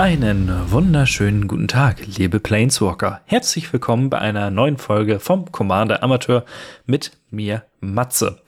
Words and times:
Einen 0.00 0.50
wunderschönen 0.70 1.46
guten 1.46 1.68
Tag, 1.68 1.98
liebe 2.16 2.40
Planeswalker. 2.40 3.20
Herzlich 3.26 3.70
willkommen 3.70 4.08
bei 4.08 4.16
einer 4.16 4.50
neuen 4.50 4.78
Folge 4.78 5.20
vom 5.20 5.52
Commander 5.52 6.02
Amateur 6.02 6.46
mit 6.86 7.12
mir, 7.30 7.64
Matze. 7.80 8.40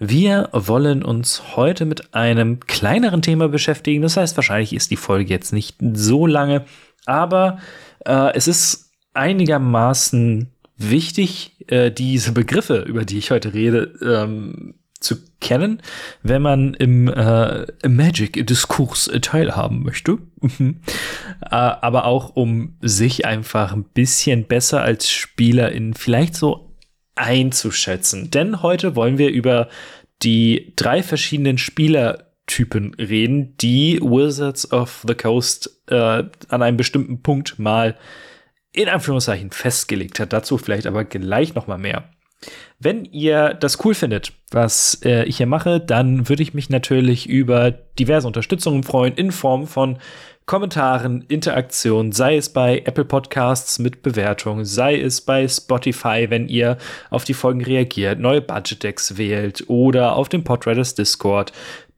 Wir 0.00 0.48
wollen 0.52 1.04
uns 1.04 1.54
heute 1.54 1.84
mit 1.84 2.14
einem 2.14 2.58
kleineren 2.58 3.22
Thema 3.22 3.46
beschäftigen. 3.48 4.02
Das 4.02 4.16
heißt, 4.16 4.36
wahrscheinlich 4.36 4.72
ist 4.72 4.90
die 4.90 4.96
Folge 4.96 5.30
jetzt 5.30 5.52
nicht 5.52 5.76
so 5.92 6.26
lange, 6.26 6.64
aber 7.06 7.60
äh, 8.04 8.34
es 8.34 8.48
ist 8.48 8.90
einigermaßen 9.14 10.50
wichtig, 10.78 11.64
äh, 11.68 11.92
diese 11.92 12.32
Begriffe, 12.32 12.78
über 12.78 13.04
die 13.04 13.18
ich 13.18 13.30
heute 13.30 13.54
rede, 13.54 13.92
ähm, 14.02 14.74
zu 15.00 15.16
kennen, 15.40 15.80
wenn 16.22 16.42
man 16.42 16.74
im, 16.74 17.08
äh, 17.08 17.66
Magic-Diskurs 17.86 19.10
teilhaben 19.22 19.82
möchte. 19.82 20.18
Mhm. 20.40 20.80
äh, 21.42 21.48
aber 21.50 22.04
auch 22.04 22.34
um 22.36 22.76
sich 22.80 23.26
einfach 23.26 23.72
ein 23.72 23.84
bisschen 23.84 24.46
besser 24.46 24.82
als 24.82 25.10
Spielerin 25.10 25.94
vielleicht 25.94 26.34
so 26.34 26.76
einzuschätzen. 27.14 28.30
Denn 28.30 28.62
heute 28.62 28.96
wollen 28.96 29.18
wir 29.18 29.30
über 29.30 29.68
die 30.22 30.72
drei 30.76 31.02
verschiedenen 31.02 31.58
Spielertypen 31.58 32.94
reden, 32.94 33.56
die 33.58 34.00
Wizards 34.00 34.72
of 34.72 35.04
the 35.06 35.14
Coast 35.14 35.82
äh, 35.88 36.24
an 36.48 36.62
einem 36.62 36.76
bestimmten 36.76 37.22
Punkt 37.22 37.58
mal 37.58 37.96
in 38.72 38.88
Anführungszeichen 38.88 39.50
festgelegt 39.50 40.20
hat. 40.20 40.32
Dazu 40.32 40.58
vielleicht 40.58 40.86
aber 40.86 41.04
gleich 41.04 41.54
noch 41.54 41.66
mal 41.66 41.78
mehr. 41.78 42.10
Wenn 42.78 43.04
ihr 43.04 43.54
das 43.54 43.84
cool 43.84 43.94
findet, 43.94 44.32
was 44.50 45.00
äh, 45.04 45.24
ich 45.24 45.38
hier 45.38 45.46
mache, 45.46 45.80
dann 45.80 46.28
würde 46.28 46.42
ich 46.42 46.54
mich 46.54 46.70
natürlich 46.70 47.28
über 47.28 47.72
diverse 47.72 48.26
Unterstützungen 48.26 48.84
freuen 48.84 49.14
in 49.14 49.32
Form 49.32 49.66
von 49.66 49.98
Kommentaren, 50.46 51.22
Interaktion, 51.28 52.10
sei 52.12 52.36
es 52.36 52.48
bei 52.48 52.78
Apple 52.78 53.04
Podcasts 53.04 53.78
mit 53.78 54.02
Bewertung, 54.02 54.64
sei 54.64 54.98
es 54.98 55.20
bei 55.20 55.46
Spotify, 55.46 56.26
wenn 56.30 56.48
ihr 56.48 56.78
auf 57.10 57.24
die 57.24 57.34
Folgen 57.34 57.62
reagiert, 57.62 58.18
neue 58.18 58.40
Budget 58.40 58.82
Decks 58.82 59.18
wählt 59.18 59.64
oder 59.68 60.16
auf 60.16 60.30
dem 60.30 60.44
Podriders 60.44 60.94
Discord, 60.94 61.52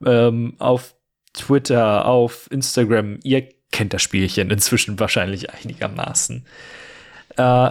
ähm, 0.05 0.55
auf 0.59 0.97
Twitter, 1.33 2.07
auf 2.07 2.49
Instagram. 2.51 3.21
Ihr 3.23 3.49
kennt 3.71 3.93
das 3.95 4.03
Spielchen 4.03 4.51
inzwischen 4.51 4.99
wahrscheinlich 4.99 5.51
einigermaßen. 5.55 6.45
Äh, 7.37 7.71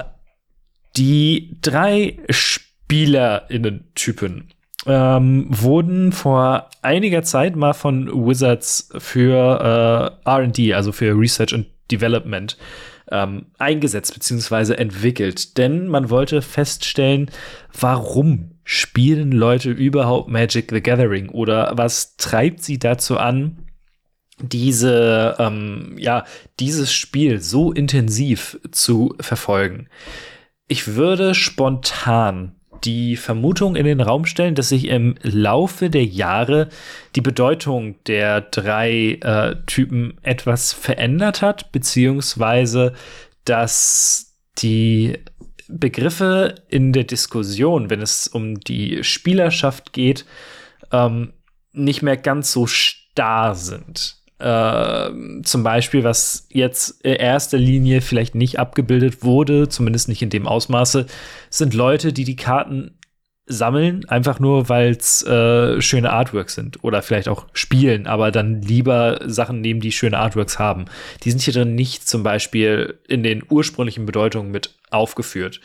die 1.00 1.58
drei 1.62 2.18
SpielerInnen-Typen 2.30 4.50
ähm, 4.86 5.48
wurden 5.50 6.12
vor 6.12 6.70
einiger 6.82 7.24
Zeit 7.24 7.56
mal 7.56 7.74
von 7.74 8.28
Wizards 8.28 8.90
für 8.98 10.20
äh, 10.26 10.30
RD, 10.30 10.74
also 10.74 10.92
für 10.92 11.18
Research 11.18 11.54
and 11.54 11.68
Development, 11.90 12.58
ähm, 13.12 13.46
eingesetzt 13.58 14.14
bzw. 14.14 14.74
entwickelt. 14.74 15.58
Denn 15.58 15.88
man 15.88 16.10
wollte 16.10 16.42
feststellen, 16.42 17.32
warum 17.80 18.52
spielen 18.64 19.32
Leute 19.32 19.72
überhaupt 19.72 20.30
Magic 20.30 20.70
the 20.70 20.82
Gathering 20.82 21.30
oder 21.30 21.72
was 21.76 22.18
treibt 22.18 22.62
sie 22.62 22.78
dazu 22.78 23.18
an, 23.18 23.66
diese, 24.42 25.36
ähm, 25.40 25.96
ja, 25.98 26.26
dieses 26.60 26.94
Spiel 26.94 27.42
so 27.42 27.72
intensiv 27.72 28.60
zu 28.72 29.16
verfolgen. 29.20 29.88
Ich 30.72 30.96
würde 30.96 31.34
spontan 31.34 32.56
die 32.84 33.18
Vermutung 33.18 33.76
in 33.76 33.86
den 33.86 34.02
Raum 34.02 34.26
stellen, 34.26 34.54
dass 34.54 34.70
sich 34.70 34.88
im 34.88 35.16
Laufe 35.24 35.90
der 35.90 36.06
Jahre 36.06 36.70
die 37.16 37.22
Bedeutung 37.22 37.96
der 38.06 38.42
drei 38.42 39.18
äh, 39.22 39.56
Typen 39.66 40.20
etwas 40.22 40.72
verändert 40.72 41.42
hat, 41.42 41.72
beziehungsweise 41.72 42.94
dass 43.46 44.38
die 44.60 45.18
Begriffe 45.68 46.54
in 46.68 46.94
der 46.94 47.04
Diskussion, 47.04 47.90
wenn 47.90 48.02
es 48.02 48.28
um 48.28 48.60
die 48.60 49.04
Spielerschaft 49.04 49.92
geht, 49.92 50.24
ähm, 50.92 51.34
nicht 51.72 52.04
mehr 52.04 52.18
ganz 52.18 52.52
so 52.52 52.68
starr 52.68 53.56
sind. 53.56 54.19
Äh, 54.40 55.42
zum 55.44 55.64
Beispiel, 55.64 56.04
was 56.04 56.48
jetzt 56.50 57.02
in 57.02 57.16
erster 57.16 57.58
Linie 57.58 58.02
vielleicht 58.02 58.36
nicht 58.36 58.58
abgebildet 58.58 59.24
wurde, 59.24 59.68
zumindest 59.68 60.08
nicht 60.08 60.22
in 60.22 60.30
dem 60.30 60.48
Ausmaße, 60.48 61.08
sind 61.50 61.74
Leute, 61.74 62.14
die 62.14 62.24
die 62.24 62.38
Karten 62.38 62.98
sammeln, 63.50 64.08
einfach 64.08 64.40
nur, 64.40 64.70
weil 64.70 64.92
es 64.92 65.24
äh, 65.24 65.82
schöne 65.82 66.12
Artworks 66.12 66.54
sind 66.54 66.84
oder 66.84 67.02
vielleicht 67.02 67.28
auch 67.28 67.48
spielen, 67.52 68.06
aber 68.08 68.32
dann 68.32 68.62
lieber 68.62 69.20
Sachen 69.26 69.60
nehmen, 69.60 69.82
die 69.82 69.92
schöne 69.92 70.20
Artworks 70.20 70.60
haben. 70.60 70.86
Die 71.24 71.32
sind 71.32 71.42
hier 71.42 71.54
drin 71.54 71.76
nicht 71.76 72.08
zum 72.08 72.24
Beispiel 72.24 73.00
in 73.08 73.24
den 73.24 73.44
ursprünglichen 73.50 74.06
Bedeutungen 74.06 74.52
mit 74.52 74.76
aufgeführt. 74.92 75.60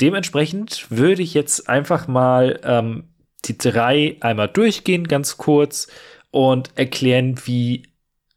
Dementsprechend 0.00 0.86
würde 0.88 1.22
ich 1.22 1.34
jetzt 1.34 1.68
einfach 1.68 2.06
mal 2.06 2.60
ähm, 2.62 3.04
die 3.44 3.58
drei 3.58 4.16
einmal 4.20 4.48
durchgehen, 4.48 5.08
ganz 5.08 5.36
kurz, 5.36 5.88
und 6.30 6.70
erklären, 6.76 7.40
wie 7.44 7.84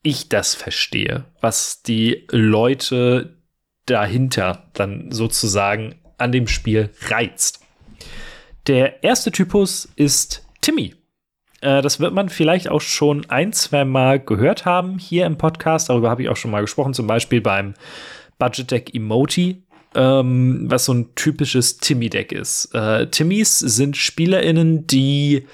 ich 0.02 0.30
das 0.30 0.56
verstehe, 0.56 1.26
was 1.42 1.82
die 1.84 2.26
Leute 2.32 3.38
dahinter 3.86 4.70
dann 4.74 5.12
sozusagen 5.12 5.96
an 6.18 6.32
dem 6.32 6.48
Spiel 6.48 6.90
reizt. 7.08 7.60
Der 8.68 9.04
erste 9.04 9.32
Typus 9.32 9.90
ist 9.96 10.46
Timmy. 10.62 10.96
Äh, 11.62 11.82
das 11.82 12.00
wird 12.00 12.14
man 12.14 12.30
vielleicht 12.30 12.70
auch 12.70 12.82
schon 12.82 13.30
ein, 13.30 13.54
zwei 13.54 13.86
Mal 13.86 14.20
gehört 14.20 14.66
haben 14.66 15.00
hier 15.00 15.26
im 15.26 15.38
Podcast. 15.38 15.90
Darüber 15.90 16.10
habe 16.10 16.24
ich 16.24 16.30
auch 16.30 16.38
schon 16.38 16.52
mal 16.52 16.62
gesprochen, 16.62 16.94
zum 16.94 17.08
Beispiel 17.08 17.42
beim 17.42 17.74
Budget 18.38 18.72
Deck 18.72 18.94
Emoti, 18.94 19.64
ähm, 19.96 20.66
was 20.70 20.86
so 20.86 20.94
ein 20.94 21.16
typisches 21.16 21.78
Timmy-Deck 21.78 22.32
ist. 22.32 22.74
Äh, 22.74 23.08
Timmys 23.08 23.60
sind 23.60 23.98
SpielerInnen, 23.98 24.88
die 24.88 25.48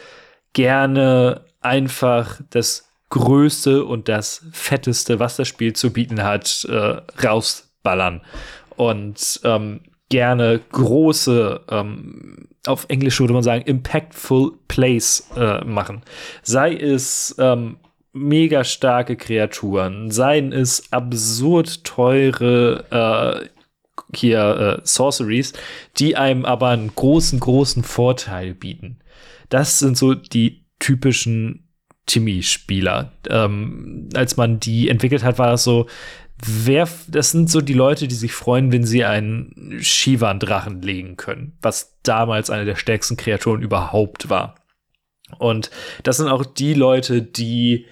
gerne 0.53 1.45
einfach 1.61 2.41
das 2.49 2.84
Größte 3.09 3.85
und 3.85 4.09
das 4.09 4.45
Fetteste, 4.51 5.19
was 5.19 5.37
das 5.37 5.47
Spiel 5.47 5.73
zu 5.73 5.93
bieten 5.93 6.23
hat, 6.23 6.65
äh, 6.69 7.01
rausballern. 7.23 8.21
Und 8.75 9.39
ähm, 9.43 9.81
gerne 10.09 10.59
große, 10.71 11.61
ähm, 11.69 12.47
auf 12.65 12.85
Englisch 12.89 13.19
würde 13.19 13.33
man 13.33 13.43
sagen, 13.43 13.63
impactful 13.63 14.53
Plays 14.67 15.29
äh, 15.35 15.63
machen. 15.63 16.01
Sei 16.41 16.75
es 16.75 17.35
ähm, 17.39 17.77
mega 18.11 18.63
starke 18.63 19.15
Kreaturen, 19.17 20.09
seien 20.09 20.51
es 20.51 20.91
absurd 20.91 21.83
teure 21.83 23.41
äh, 23.43 23.49
hier 24.15 24.79
äh, 24.79 24.81
Sorceries, 24.83 25.53
die 25.97 26.15
einem 26.15 26.45
aber 26.45 26.69
einen 26.69 26.93
großen, 26.95 27.39
großen 27.39 27.83
Vorteil 27.83 28.53
bieten. 28.53 28.99
Das 29.49 29.79
sind 29.79 29.97
so 29.97 30.15
die 30.15 30.65
typischen 30.79 31.64
Timmy-Spieler. 32.05 33.11
Ähm, 33.29 34.09
als 34.13 34.37
man 34.37 34.59
die 34.59 34.89
entwickelt 34.89 35.23
hat, 35.23 35.39
war 35.39 35.51
das 35.51 35.63
so, 35.63 35.87
wer, 36.43 36.87
das 37.07 37.31
sind 37.31 37.49
so 37.49 37.61
die 37.61 37.73
Leute, 37.73 38.07
die 38.07 38.15
sich 38.15 38.33
freuen, 38.33 38.71
wenn 38.71 38.85
sie 38.85 39.05
einen 39.05 39.79
Shivan-Drachen 39.79 40.81
legen 40.81 41.17
können, 41.17 41.57
was 41.61 41.97
damals 42.03 42.49
eine 42.49 42.65
der 42.65 42.75
stärksten 42.75 43.17
Kreaturen 43.17 43.61
überhaupt 43.61 44.29
war. 44.29 44.55
Und 45.39 45.71
das 46.03 46.17
sind 46.17 46.27
auch 46.27 46.45
die 46.45 46.73
Leute, 46.73 47.21
die 47.21 47.87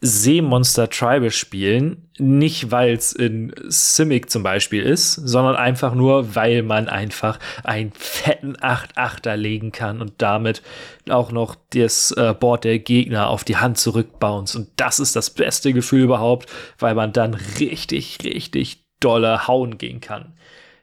Seemonster 0.00 0.88
Tribal 0.88 1.30
spielen, 1.30 2.08
nicht 2.18 2.70
weil 2.70 2.94
es 2.94 3.12
in 3.12 3.52
Simic 3.66 4.30
zum 4.30 4.42
Beispiel 4.42 4.82
ist, 4.82 5.14
sondern 5.14 5.56
einfach 5.56 5.94
nur, 5.94 6.34
weil 6.36 6.62
man 6.62 6.88
einfach 6.88 7.38
einen 7.64 7.92
fetten 7.92 8.56
8-8er 8.56 9.36
legen 9.36 9.72
kann 9.72 10.00
und 10.00 10.14
damit 10.18 10.62
auch 11.08 11.32
noch 11.32 11.56
das 11.70 12.12
äh, 12.12 12.34
Board 12.38 12.64
der 12.64 12.78
Gegner 12.78 13.28
auf 13.28 13.44
die 13.44 13.56
Hand 13.56 13.78
zurückbounce. 13.78 14.56
Und 14.56 14.68
das 14.76 15.00
ist 15.00 15.16
das 15.16 15.30
beste 15.30 15.72
Gefühl 15.72 16.02
überhaupt, 16.02 16.48
weil 16.78 16.94
man 16.94 17.12
dann 17.12 17.34
richtig, 17.34 18.18
richtig 18.22 18.84
dolle 19.00 19.46
hauen 19.48 19.78
gehen 19.78 20.00
kann. 20.00 20.34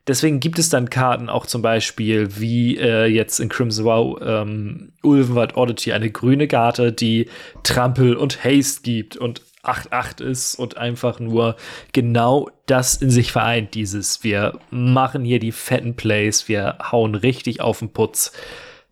Deswegen 0.07 0.40
gibt 0.40 0.60
es 0.60 0.69
dann 0.69 0.90
Karten 0.90 1.30
auch 1.30 1.48
zum 1.48 1.63
Beispiel 1.63 2.40
wie 2.40 2.78
äh, 2.78 3.06
jetzt 3.06 3.40
in 3.40 3.50
Crimson 3.50 3.86
Wow 3.86 4.19
ähm, 4.22 4.94
Ulvenwald 5.02 5.57
Oddity 5.57 5.94
eine 5.94 6.12
grüne 6.12 6.48
Karte, 6.48 6.92
die 6.92 7.28
Trampel 7.63 8.16
und 8.16 8.44
Haste 8.44 8.84
gibt 8.84 9.18
und 9.18 9.42
8-8 9.63 10.22
ist 10.24 10.56
und 10.56 10.78
einfach 10.78 11.19
nur 11.19 11.56
genau 11.92 12.50
das 12.68 12.98
in 12.98 13.10
sich 13.10 13.31
vereint. 13.31 13.74
Dieses, 13.74 14.24
wir 14.24 14.60
machen 14.69 15.25
hier 15.25 15.40
die 15.40 15.52
fetten 15.52 15.96
Plays, 15.96 16.48
wir 16.48 16.78
hauen 16.92 17.16
richtig 17.16 17.62
auf 17.62 17.80
den 17.80 17.90
Putz. 17.90 18.31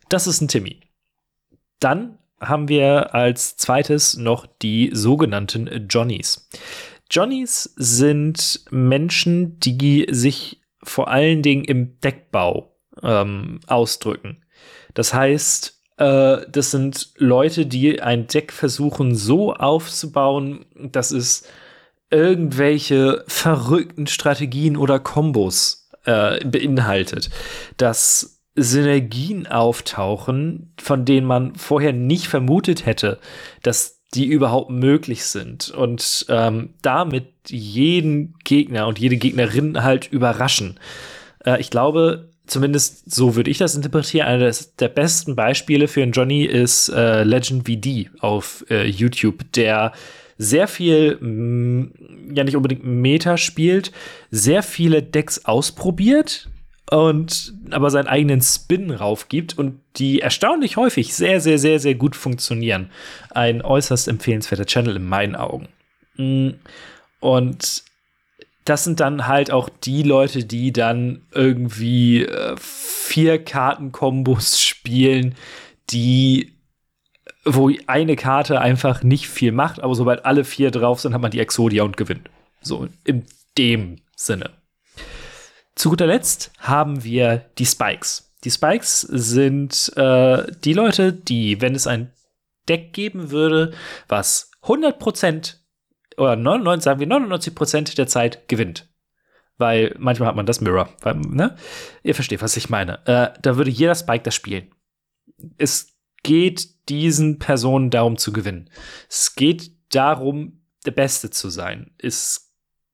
Das 0.09 0.25
ist 0.25 0.41
ein 0.41 0.47
Timmy. 0.47 0.79
Dann 1.79 2.17
haben 2.39 2.67
wir 2.67 3.13
als 3.13 3.55
zweites 3.55 4.17
noch 4.17 4.47
die 4.61 4.89
sogenannten 4.93 5.87
Johnnies. 5.87 6.49
Johnnies 7.09 7.73
sind 7.75 8.65
Menschen, 8.71 9.59
die 9.59 10.07
sich 10.09 10.62
vor 10.83 11.07
allen 11.09 11.41
Dingen 11.41 11.63
im 11.63 11.99
Deckbau 12.01 12.75
ähm, 13.01 13.59
ausdrücken. 13.67 14.43
Das 14.93 15.13
heißt, 15.13 15.81
äh, 15.97 16.37
das 16.49 16.71
sind 16.71 17.11
Leute, 17.17 17.65
die 17.65 18.01
ein 18.01 18.27
Deck 18.27 18.51
versuchen 18.51 19.15
so 19.15 19.53
aufzubauen, 19.53 20.65
dass 20.75 21.11
es 21.11 21.47
irgendwelche 22.09 23.23
verrückten 23.27 24.07
Strategien 24.07 24.77
oder 24.77 24.99
Kombos 24.99 25.89
äh, 26.05 26.43
beinhaltet. 26.45 27.29
Dass 27.77 28.41
Synergien 28.55 29.47
auftauchen, 29.47 30.73
von 30.79 31.05
denen 31.05 31.25
man 31.25 31.55
vorher 31.55 31.91
nicht 31.91 32.27
vermutet 32.27 32.85
hätte, 32.85 33.19
dass 33.63 34.02
die 34.13 34.25
überhaupt 34.25 34.69
möglich 34.69 35.25
sind 35.25 35.71
und 35.71 36.25
ähm, 36.29 36.69
damit 36.81 37.25
jeden 37.47 38.35
Gegner 38.43 38.87
und 38.87 38.99
jede 38.99 39.17
Gegnerin 39.17 39.83
halt 39.83 40.11
überraschen. 40.11 40.79
Äh, 41.45 41.59
ich 41.59 41.69
glaube, 41.69 42.29
zumindest 42.45 43.11
so 43.11 43.35
würde 43.35 43.49
ich 43.49 43.57
das 43.57 43.75
interpretieren, 43.75 44.27
eines 44.27 44.75
der 44.75 44.89
besten 44.89 45.35
Beispiele 45.35 45.87
für 45.87 46.03
einen 46.03 46.11
Johnny 46.11 46.45
ist 46.45 46.89
äh, 46.89 47.23
Legend 47.23 47.67
VD 47.67 48.11
auf 48.19 48.65
äh, 48.69 48.85
YouTube, 48.87 49.51
der 49.53 49.93
sehr 50.37 50.67
viel, 50.67 51.17
mh, 51.19 51.27
mm, 51.27 51.91
ja 52.35 52.43
nicht 52.43 52.55
unbedingt 52.55 52.83
Meta 52.83 53.37
spielt, 53.37 53.91
sehr 54.31 54.63
viele 54.63 55.03
Decks 55.03 55.45
ausprobiert, 55.45 56.49
und 56.93 57.55
aber 57.71 57.89
seinen 57.89 58.05
eigenen 58.05 58.39
Spin 58.41 58.91
raufgibt 58.91 59.57
und 59.57 59.79
die 59.95 60.21
erstaunlich 60.21 60.77
häufig 60.77 61.15
sehr, 61.15 61.41
sehr, 61.41 61.57
sehr, 61.57 61.79
sehr 61.79 61.95
gut 61.95 62.15
funktionieren. 62.15 62.91
Ein 63.31 63.63
äußerst 63.63 64.07
empfehlenswerter 64.07 64.67
Channel 64.67 64.97
in 64.97 65.09
meinen 65.09 65.35
Augen. 65.35 65.69
Mm. 66.17 66.49
Und 67.19 67.83
das 68.65 68.83
sind 68.83 68.99
dann 68.99 69.25
halt 69.27 69.49
auch 69.49 69.69
die 69.69 70.03
Leute, 70.03 70.45
die 70.45 70.71
dann 70.71 71.23
irgendwie 71.31 72.25
äh, 72.25 72.55
vier 72.59 73.43
Kartenkombos 73.43 74.61
spielen, 74.67 75.33
die 75.89 76.53
wo 77.43 77.71
eine 77.87 78.15
Karte 78.15 78.61
einfach 78.61 79.01
nicht 79.01 79.27
viel 79.27 79.51
macht, 79.51 79.81
aber 79.81 79.95
sobald 79.95 80.25
alle 80.25 80.43
vier 80.43 80.69
drauf 80.69 80.99
sind, 80.99 81.13
hat 81.13 81.21
man 81.21 81.31
die 81.31 81.39
Exodia 81.39 81.83
und 81.83 81.97
gewinnt. 81.97 82.29
So 82.61 82.87
in 83.03 83.25
dem 83.57 83.97
Sinne. 84.15 84.51
Zu 85.75 85.89
guter 85.89 86.07
Letzt 86.07 86.51
haben 86.59 87.03
wir 87.03 87.45
die 87.57 87.65
Spikes. 87.65 88.33
Die 88.43 88.51
Spikes 88.51 89.01
sind 89.01 89.91
äh, 89.95 90.45
die 90.63 90.73
Leute, 90.73 91.13
die, 91.13 91.61
wenn 91.61 91.75
es 91.75 91.87
ein 91.87 92.11
Deck 92.67 92.93
geben 92.93 93.31
würde, 93.31 93.73
was 94.07 94.51
100% 94.63 95.55
oder 96.17 96.35
99, 96.35 96.83
sagen 96.83 96.99
wir 96.99 97.07
99% 97.07 97.95
der 97.95 98.07
Zeit 98.07 98.47
gewinnt. 98.47 98.89
Weil 99.57 99.95
manchmal 99.97 100.29
hat 100.29 100.35
man 100.35 100.45
das 100.45 100.61
Mirror. 100.61 100.89
Weil, 101.01 101.15
ne? 101.15 101.55
Ihr 102.03 102.15
versteht, 102.15 102.41
was 102.41 102.57
ich 102.57 102.69
meine. 102.69 103.05
Äh, 103.05 103.37
da 103.41 103.57
würde 103.57 103.71
jeder 103.71 103.95
Spike 103.95 104.23
das 104.23 104.35
spielen. 104.35 104.71
Es 105.57 105.93
geht 106.23 106.89
diesen 106.89 107.39
Personen 107.39 107.89
darum 107.89 108.17
zu 108.17 108.33
gewinnen. 108.33 108.69
Es 109.09 109.35
geht 109.35 109.71
darum, 109.89 110.63
der 110.85 110.91
Beste 110.91 111.29
zu 111.29 111.49
sein. 111.49 111.91
Es 111.97 112.42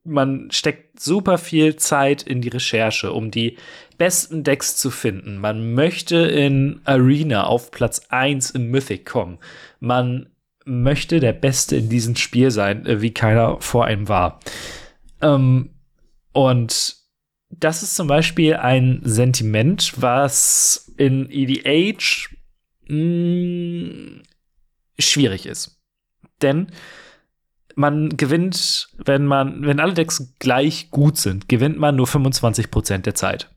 man 0.10 0.50
steckt 0.52 1.00
super 1.00 1.38
viel 1.38 1.76
Zeit 1.76 2.24
in 2.24 2.42
die 2.42 2.50
Recherche, 2.50 3.14
um 3.14 3.32
die 3.32 3.58
besten 3.98 4.44
Decks 4.44 4.76
zu 4.76 4.92
finden. 4.92 5.38
Man 5.38 5.74
möchte 5.74 6.18
in 6.18 6.82
Arena 6.84 7.46
auf 7.46 7.72
Platz 7.72 8.02
1 8.10 8.52
im 8.52 8.72
Mythic 8.72 9.06
kommen. 9.06 9.38
Man 9.80 10.30
möchte 10.66 11.20
der 11.20 11.34
Beste 11.34 11.76
in 11.76 11.90
diesem 11.90 12.16
Spiel 12.16 12.52
sein, 12.52 12.86
äh, 12.86 13.02
wie 13.02 13.14
keiner 13.14 13.62
vor 13.62 13.86
einem 13.86 14.08
war. 14.08 14.40
Ähm, 15.22 15.70
und 16.32 16.96
das 17.50 17.82
ist 17.82 17.96
zum 17.96 18.08
Beispiel 18.08 18.56
ein 18.56 19.02
Sentiment, 19.04 19.94
was 19.98 20.94
in 20.98 21.30
EDH 21.32 22.30
mh, 22.88 22.96
mm, 22.96 24.22
schwierig 25.00 25.46
ist. 25.46 25.82
Denn 26.42 26.68
man 27.80 28.18
gewinnt, 28.18 28.90
wenn 28.98 29.26
man, 29.26 29.66
wenn 29.66 29.80
alle 29.80 29.94
Decks 29.94 30.34
gleich 30.40 30.92
gut 30.92 31.18
sind, 31.18 31.50
gewinnt 31.50 31.80
man 31.80 31.96
nur 31.96 32.08
25 32.08 32.70
Prozent 32.70 33.06
der 33.06 33.16
Zeit. 33.16 33.50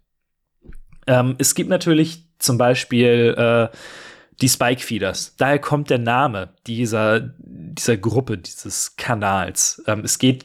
Ähm, 1.07 1.35
es 1.39 1.55
gibt 1.55 1.69
natürlich 1.69 2.29
zum 2.39 2.57
Beispiel 2.57 3.35
äh, 3.37 3.69
die 4.41 4.49
Spike 4.49 4.81
Feeders. 4.81 5.35
Daher 5.37 5.59
kommt 5.59 5.91
der 5.91 5.99
Name 5.99 6.55
dieser, 6.67 7.33
dieser 7.39 7.97
Gruppe, 7.97 8.39
dieses 8.39 8.97
Kanals. 8.97 9.83
Ähm, 9.87 10.03
es 10.05 10.19
geht 10.19 10.45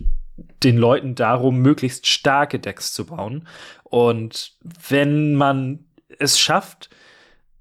den 0.64 0.78
Leuten 0.78 1.16
darum, 1.16 1.60
möglichst 1.60 2.08
starke 2.08 2.60
Decks 2.60 2.94
zu 2.94 3.06
bauen. 3.06 3.48
Und 3.84 4.54
wenn 4.90 5.36
man 5.36 5.86
es 6.20 6.40
schafft, 6.40 6.90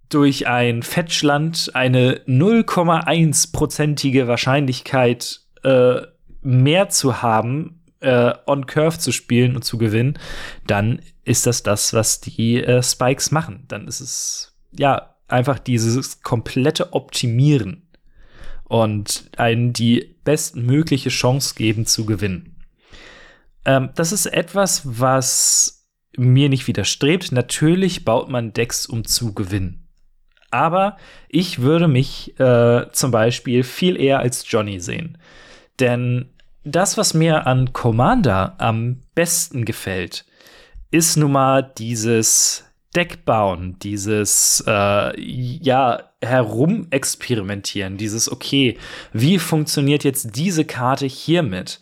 durch 0.08 0.46
ein 0.46 0.82
Fetchland 0.82 1.72
eine 1.74 2.20
0,1-prozentige 2.26 4.28
Wahrscheinlichkeit 4.28 5.45
äh, 5.66 6.06
mehr 6.42 6.88
zu 6.88 7.22
haben, 7.22 7.82
äh, 8.00 8.32
on 8.46 8.66
Curve 8.66 8.98
zu 8.98 9.10
spielen 9.10 9.56
und 9.56 9.64
zu 9.64 9.78
gewinnen, 9.78 10.18
dann 10.66 11.00
ist 11.24 11.46
das 11.46 11.62
das, 11.62 11.92
was 11.92 12.20
die 12.20 12.62
äh, 12.62 12.82
Spikes 12.82 13.32
machen. 13.32 13.64
Dann 13.68 13.88
ist 13.88 14.00
es 14.00 14.56
ja 14.72 15.16
einfach 15.28 15.58
dieses 15.58 16.22
komplette 16.22 16.92
Optimieren 16.92 17.88
und 18.64 19.28
einen 19.36 19.72
die 19.72 20.16
bestmögliche 20.24 21.08
Chance 21.08 21.54
geben 21.56 21.84
zu 21.84 22.06
gewinnen. 22.06 22.56
Ähm, 23.64 23.90
das 23.96 24.12
ist 24.12 24.26
etwas, 24.26 24.82
was 24.84 25.88
mir 26.16 26.48
nicht 26.48 26.66
widerstrebt. 26.68 27.32
Natürlich 27.32 28.04
baut 28.04 28.28
man 28.28 28.52
Decks, 28.52 28.86
um 28.86 29.04
zu 29.04 29.34
gewinnen. 29.34 29.88
Aber 30.50 30.96
ich 31.28 31.60
würde 31.60 31.88
mich 31.88 32.38
äh, 32.38 32.86
zum 32.92 33.10
Beispiel 33.10 33.64
viel 33.64 34.00
eher 34.00 34.20
als 34.20 34.44
Johnny 34.48 34.80
sehen. 34.80 35.18
Denn 35.80 36.30
das, 36.64 36.96
was 36.96 37.14
mir 37.14 37.46
an 37.46 37.72
Commander 37.72 38.54
am 38.58 39.00
besten 39.14 39.64
gefällt, 39.64 40.24
ist 40.90 41.16
nun 41.16 41.32
mal 41.32 41.62
dieses 41.62 42.64
Deckbauen, 42.94 43.78
dieses 43.80 44.64
äh, 44.66 45.20
ja 45.20 46.10
herumexperimentieren, 46.22 47.98
dieses 47.98 48.30
okay, 48.30 48.78
wie 49.12 49.38
funktioniert 49.38 50.02
jetzt 50.02 50.34
diese 50.36 50.64
Karte 50.64 51.06
hiermit? 51.06 51.80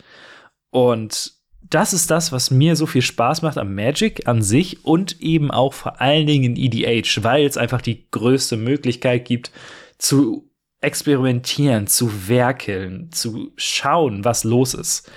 Und 0.71 1.33
das 1.71 1.93
ist 1.93 2.11
das, 2.11 2.33
was 2.33 2.51
mir 2.51 2.77
so 2.77 2.87
viel 2.87 3.03
Spaß 3.03 3.43
macht 3.43 3.59
am 3.59 3.75
Magic 3.75 4.27
an 4.27 4.43
sich 4.43 4.85
und 4.85 5.21
eben 5.21 5.51
auch 5.51 5.73
vor 5.73 6.01
allen 6.01 6.27
Dingen 6.27 6.57
in 6.57 6.73
EDH, 6.73 7.23
weil 7.23 7.47
es 7.47 7.57
einfach 7.57 7.81
die 7.81 8.11
größte 8.11 8.57
Möglichkeit 8.57 9.25
gibt 9.25 9.51
zu 9.99 10.51
experimentieren, 10.85 11.87
zu 11.87 12.29
werkeln, 12.29 13.11
zu 13.11 13.53
schauen, 13.57 14.25
was 14.25 14.45
los 14.45 14.75
ist. 14.75 15.11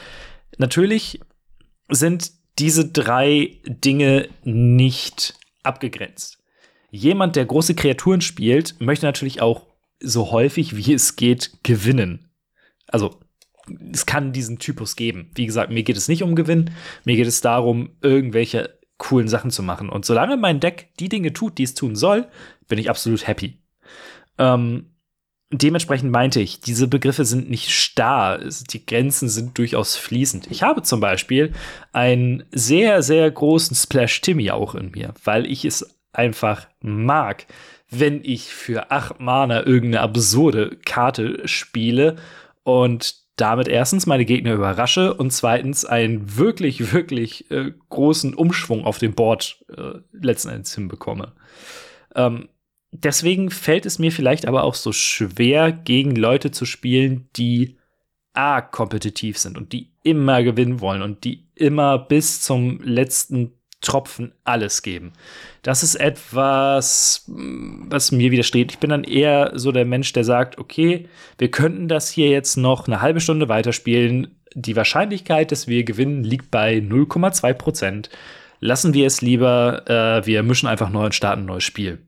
Natürlich 0.57 1.19
sind 1.89 2.31
diese 2.57 2.89
drei 2.89 3.59
Dinge 3.65 4.29
nicht 4.43 5.35
abgegrenzt. 5.63 6.37
Jemand, 6.89 7.35
der 7.35 7.45
große 7.45 7.75
Kreaturen 7.75 8.21
spielt, 8.21 8.79
möchte 8.79 9.05
natürlich 9.05 9.41
auch 9.41 9.67
so 9.99 10.31
häufig 10.31 10.75
wie 10.75 10.93
es 10.93 11.15
geht 11.15 11.59
gewinnen. 11.63 12.29
Also 12.87 13.19
es 13.91 14.05
kann 14.05 14.31
diesen 14.31 14.59
Typus 14.59 14.95
geben. 14.95 15.29
Wie 15.35 15.45
gesagt, 15.45 15.71
mir 15.71 15.83
geht 15.83 15.97
es 15.97 16.07
nicht 16.07 16.23
um 16.23 16.35
Gewinn, 16.35 16.71
mir 17.03 17.15
geht 17.15 17.27
es 17.27 17.41
darum, 17.41 17.89
irgendwelche 18.01 18.77
coolen 18.97 19.27
Sachen 19.27 19.51
zu 19.51 19.61
machen. 19.61 19.89
Und 19.89 20.05
solange 20.05 20.37
mein 20.37 20.59
Deck 20.59 20.89
die 20.99 21.09
Dinge 21.09 21.33
tut, 21.33 21.57
die 21.57 21.63
es 21.63 21.75
tun 21.75 21.95
soll, 21.95 22.27
bin 22.67 22.79
ich 22.79 22.89
absolut 22.89 23.27
happy. 23.27 23.61
Ähm, 24.37 24.91
dementsprechend 25.51 26.11
meinte 26.11 26.41
ich, 26.41 26.59
diese 26.59 26.87
Begriffe 26.87 27.25
sind 27.25 27.49
nicht 27.49 27.71
starr, 27.71 28.39
die 28.69 28.85
Grenzen 28.85 29.29
sind 29.29 29.57
durchaus 29.57 29.95
fließend. 29.95 30.47
Ich 30.51 30.63
habe 30.63 30.83
zum 30.83 30.99
Beispiel 30.99 31.53
einen 31.93 32.43
sehr, 32.51 33.01
sehr 33.01 33.29
großen 33.31 33.75
Splash 33.75 34.21
Timmy 34.21 34.51
auch 34.51 34.75
in 34.75 34.91
mir, 34.91 35.13
weil 35.23 35.45
ich 35.45 35.63
es 35.63 35.97
einfach 36.11 36.67
mag, 36.81 37.45
wenn 37.89 38.21
ich 38.23 38.45
für 38.53 38.91
acht 38.91 39.19
Mana 39.19 39.65
irgendeine 39.65 40.01
absurde 40.01 40.77
Karte 40.85 41.47
spiele 41.47 42.17
und 42.63 43.15
damit 43.37 43.67
erstens 43.67 44.07
meine 44.07 44.25
Gegner 44.25 44.53
überrasche 44.53 45.13
und 45.13 45.31
zweitens 45.31 45.85
einen 45.85 46.37
wirklich, 46.37 46.91
wirklich 46.91 47.49
äh, 47.51 47.71
großen 47.89 48.33
Umschwung 48.33 48.83
auf 48.83 48.97
dem 48.97 49.13
Board 49.13 49.63
äh, 49.69 49.99
letzten 50.11 50.49
Endes 50.49 50.75
hinbekomme. 50.75 51.33
Ähm, 52.15 52.49
deswegen 52.91 53.49
fällt 53.49 53.85
es 53.85 53.99
mir 53.99 54.11
vielleicht 54.11 54.47
aber 54.47 54.63
auch 54.63 54.75
so 54.75 54.91
schwer, 54.91 55.71
gegen 55.71 56.15
Leute 56.15 56.51
zu 56.51 56.65
spielen, 56.65 57.29
die 57.35 57.77
arg 58.33 58.71
kompetitiv 58.71 59.37
sind 59.37 59.57
und 59.57 59.73
die 59.73 59.91
immer 60.03 60.43
gewinnen 60.43 60.79
wollen 60.79 61.01
und 61.01 61.23
die 61.23 61.47
immer 61.55 61.97
bis 61.97 62.41
zum 62.41 62.79
letzten 62.81 63.53
Tropfen 63.81 64.33
alles 64.43 64.81
geben. 64.81 65.13
Das 65.61 65.83
ist 65.83 65.95
etwas, 65.95 67.25
was 67.27 68.11
mir 68.11 68.31
widerstrebt. 68.31 68.71
Ich 68.71 68.79
bin 68.79 68.89
dann 68.89 69.03
eher 69.03 69.51
so 69.55 69.71
der 69.71 69.85
Mensch, 69.85 70.13
der 70.13 70.23
sagt, 70.23 70.57
okay, 70.57 71.07
wir 71.37 71.51
könnten 71.51 71.87
das 71.87 72.09
hier 72.09 72.29
jetzt 72.29 72.57
noch 72.57 72.87
eine 72.87 73.01
halbe 73.01 73.19
Stunde 73.19 73.49
weiterspielen. 73.49 74.35
Die 74.55 74.75
Wahrscheinlichkeit, 74.75 75.51
dass 75.51 75.67
wir 75.67 75.83
gewinnen, 75.83 76.23
liegt 76.23 76.49
bei 76.49 76.77
0,2 76.77 77.53
Prozent. 77.53 78.09
Lassen 78.59 78.95
wir 78.95 79.05
es 79.05 79.21
lieber, 79.21 79.83
äh, 79.87 80.25
wir 80.25 80.41
mischen 80.41 80.67
einfach 80.67 80.89
neu 80.89 81.05
und 81.05 81.15
starten 81.15 81.43
ein 81.43 81.45
neues 81.45 81.63
Spiel. 81.63 81.99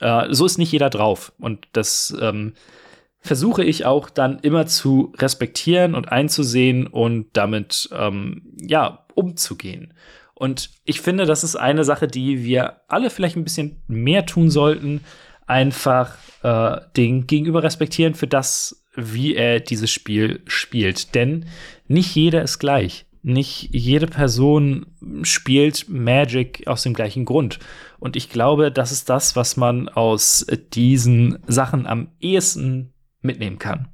Äh, 0.00 0.26
so 0.30 0.46
ist 0.46 0.58
nicht 0.58 0.72
jeder 0.72 0.90
drauf. 0.90 1.32
Und 1.38 1.66
das 1.72 2.16
ähm, 2.20 2.54
versuche 3.20 3.64
ich 3.64 3.84
auch 3.84 4.10
dann 4.10 4.38
immer 4.40 4.66
zu 4.66 5.12
respektieren 5.18 5.94
und 5.94 6.10
einzusehen 6.10 6.86
und 6.86 7.26
damit 7.32 7.88
ähm, 7.92 8.42
ja 8.60 9.06
umzugehen. 9.14 9.94
Und 10.34 10.70
ich 10.84 11.00
finde, 11.00 11.26
das 11.26 11.42
ist 11.42 11.56
eine 11.56 11.82
Sache, 11.82 12.06
die 12.06 12.44
wir 12.44 12.82
alle 12.86 13.10
vielleicht 13.10 13.36
ein 13.36 13.44
bisschen 13.44 13.82
mehr 13.88 14.24
tun 14.24 14.50
sollten. 14.50 15.00
Einfach 15.46 16.16
äh, 16.42 16.80
den 16.96 17.26
Gegenüber 17.26 17.64
respektieren 17.64 18.14
für 18.14 18.28
das, 18.28 18.84
wie 18.94 19.34
er 19.34 19.58
dieses 19.58 19.90
Spiel 19.90 20.42
spielt. 20.46 21.16
Denn 21.16 21.46
nicht 21.88 22.14
jeder 22.14 22.42
ist 22.42 22.60
gleich. 22.60 23.07
Nicht 23.22 23.70
jede 23.72 24.06
Person 24.06 24.86
spielt 25.22 25.88
Magic 25.88 26.66
aus 26.66 26.82
dem 26.82 26.94
gleichen 26.94 27.24
Grund. 27.24 27.58
Und 27.98 28.16
ich 28.16 28.30
glaube, 28.30 28.70
das 28.70 28.92
ist 28.92 29.08
das, 29.08 29.36
was 29.36 29.56
man 29.56 29.88
aus 29.88 30.46
diesen 30.72 31.38
Sachen 31.46 31.86
am 31.86 32.08
ehesten 32.20 32.92
mitnehmen 33.20 33.58
kann. 33.58 33.88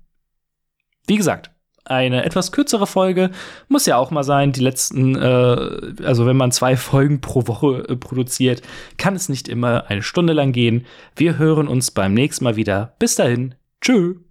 Wie 1.06 1.16
gesagt, 1.16 1.50
eine 1.84 2.24
etwas 2.24 2.50
kürzere 2.52 2.86
Folge. 2.86 3.30
Muss 3.68 3.86
ja 3.86 3.96
auch 3.98 4.10
mal 4.10 4.24
sein. 4.24 4.52
Die 4.52 4.60
letzten, 4.60 5.16
äh, 5.16 6.02
also 6.02 6.26
wenn 6.26 6.36
man 6.36 6.50
zwei 6.50 6.76
Folgen 6.78 7.20
pro 7.20 7.46
Woche 7.46 7.84
äh, 7.88 7.96
produziert, 7.96 8.62
kann 8.96 9.14
es 9.14 9.28
nicht 9.28 9.48
immer 9.48 9.86
eine 9.88 10.02
Stunde 10.02 10.32
lang 10.32 10.52
gehen. 10.52 10.86
Wir 11.16 11.38
hören 11.38 11.68
uns 11.68 11.90
beim 11.90 12.14
nächsten 12.14 12.44
Mal 12.44 12.56
wieder. 12.56 12.94
Bis 12.98 13.16
dahin. 13.16 13.54
Tschüss. 13.80 14.23